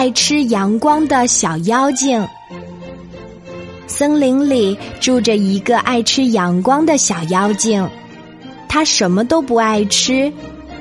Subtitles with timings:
[0.00, 2.26] 爱吃阳光的小妖精。
[3.86, 7.86] 森林里住着一个爱吃阳光的小妖精，
[8.66, 10.32] 他什么都不爱吃，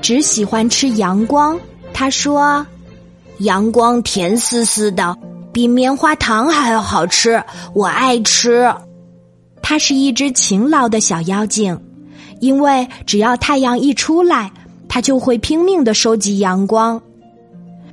[0.02, 1.60] 只喜欢吃阳光。
[1.94, 2.66] 他说
[3.40, 5.13] ：“阳光甜丝丝的，
[5.51, 7.44] 比棉花糖还要好吃，
[7.74, 8.74] 我爱吃。”
[9.62, 11.78] 它是一只勤劳的小妖精，
[12.40, 14.49] 因为只要太阳一出来，
[14.88, 17.02] 它就会拼命的收集阳光。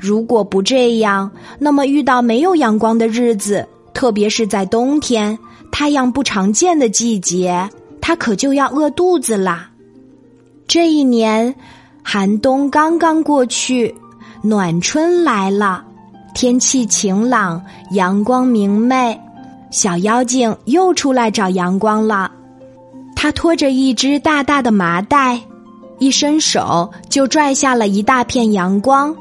[0.06, 1.28] 如果不这样，
[1.58, 5.36] 那么遇到没有阳光的日子，特别是在冬天，
[5.72, 7.68] 太阳不常见的季节，
[8.00, 9.68] 它可就要饿肚子啦。
[10.68, 11.52] 这一年，
[12.04, 13.92] 寒冬刚刚过去，
[14.42, 15.84] 暖春来了，
[16.34, 19.20] 天气晴朗，阳光明媚。
[19.72, 22.30] 小妖精又出来找阳光了，
[23.16, 25.40] 他拖着一只大大的麻袋，
[25.98, 29.14] 一伸手就拽下了一大片阳光，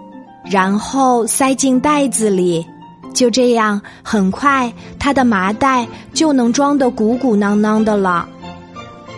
[0.50, 2.66] 然后塞进袋子里。
[3.14, 8.28] 就这样，很快他的麻袋就能装得鼓鼓囊囊的了。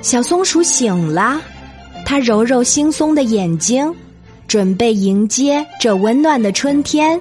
[0.03, 1.41] 小松鼠醒了，
[2.05, 3.91] 它揉揉惺忪的眼睛，
[4.47, 7.19] 准备迎接这温暖的春天。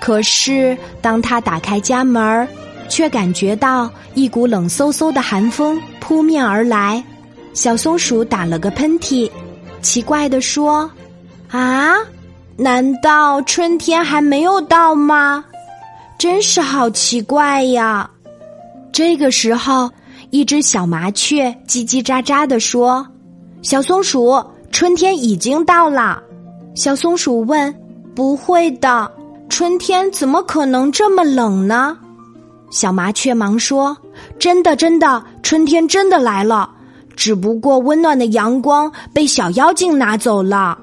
[0.00, 2.46] 可是，当它打开家门，
[2.88, 7.04] 却感觉到一股冷飕飕的寒风扑面而来，
[7.54, 9.28] 小松鼠打了个喷嚏，
[9.82, 10.88] 奇怪地说
[11.50, 11.96] ：“啊，
[12.62, 15.42] 难道春天还没有到吗？
[16.18, 18.08] 真是好奇怪呀！”
[18.92, 19.90] 这个时候，
[20.28, 23.06] 一只小麻雀叽叽喳喳地说
[23.62, 26.22] ：“小松鼠，春天已经到了。”
[26.76, 27.74] 小松鼠问
[28.14, 29.10] ：“不会的，
[29.48, 31.96] 春天怎么可能这么冷呢？”
[32.70, 33.96] 小麻雀忙说
[34.38, 36.68] ：“真的，真的，春天真的来了，
[37.16, 40.76] 只不过温暖的阳光被小妖精拿走了。”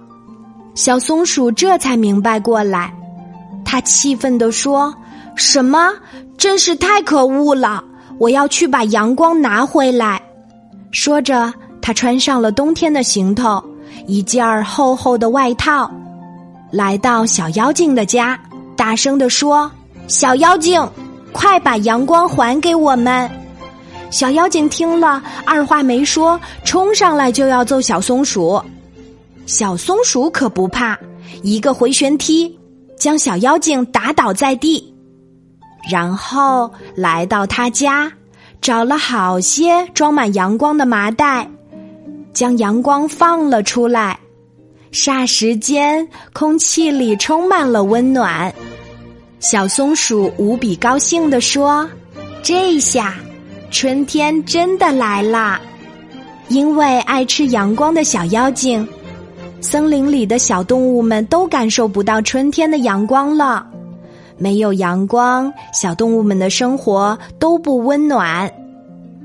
[0.78, 2.94] 小松鼠这才明白过来，
[3.66, 4.94] 他气愤地说
[5.34, 5.92] ：“什么？
[6.38, 7.84] 真是太可恶了！
[8.20, 10.22] 我要去把阳光拿回来。”
[10.94, 11.52] 说着，
[11.82, 13.60] 他穿上了冬天的行头，
[14.06, 15.90] 一件厚厚的外套，
[16.70, 18.40] 来到小妖精的家，
[18.76, 19.72] 大声地说
[20.06, 20.80] ：“小妖精！”
[21.34, 23.28] 快把阳光还给我们！
[24.12, 28.62] 小妖精听了，二话没说，冲上来就要揍小松鼠。
[29.48, 31.00] 小松鼠可不怕，
[31.42, 32.54] 一个回旋踢，
[33.00, 34.94] 将小妖精打倒在地，
[35.90, 38.12] 然后来到他家，
[38.62, 41.50] 找了好些装满阳光的麻袋，
[42.34, 44.20] 将阳光放了出来。
[44.92, 48.54] 霎时间，空气里充满了温暖。
[49.40, 51.90] 小松鼠无比高兴地说
[52.44, 53.16] ：“这下，
[53.72, 55.62] 春天真的来啦！
[56.50, 58.88] 因为爱吃阳光的小妖精，
[59.60, 63.66] 森林里的小动物们都感受不到春天的阳光了。
[64.38, 68.52] 没有阳光，小动物们的生活都不温暖。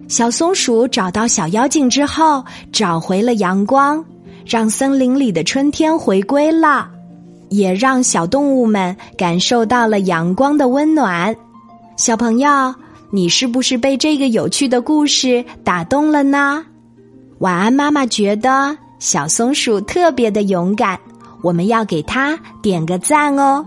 [0.09, 4.05] 小松鼠找到小妖精之后，找回了阳光，
[4.45, 6.89] 让森林里的春天回归了。”
[7.51, 11.37] 也让小动物们感受到了阳光的温暖。
[11.99, 12.75] 小朋友，
[13.11, 16.65] 你是不是被这个有趣的故事打动了呢？
[17.41, 20.97] 晚安，妈妈觉得小松鼠特别的勇敢，
[21.43, 23.67] 我们要给它点个赞哦。